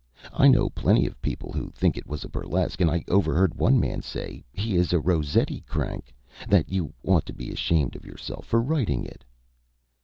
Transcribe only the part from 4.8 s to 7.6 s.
a Rossetti crank that you ought to be